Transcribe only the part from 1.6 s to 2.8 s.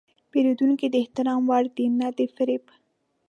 دی، نه د فریب.